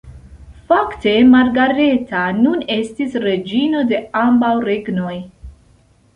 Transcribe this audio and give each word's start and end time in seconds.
Fakte 0.71 1.11
Margareta 1.33 2.21
nun 2.39 2.65
estis 2.77 3.19
reĝino 3.27 3.85
de 3.93 4.01
ambaŭ 4.25 4.53
regnoj. 4.71 5.15